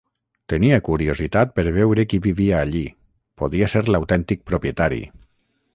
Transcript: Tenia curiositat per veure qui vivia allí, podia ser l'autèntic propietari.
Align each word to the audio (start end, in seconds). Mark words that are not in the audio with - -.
Tenia 0.51 0.79
curiositat 0.87 1.51
per 1.59 1.65
veure 1.75 2.07
qui 2.13 2.21
vivia 2.25 2.57
allí, 2.63 2.83
podia 3.43 3.73
ser 3.75 3.87
l'autèntic 3.93 4.45
propietari. 4.53 5.05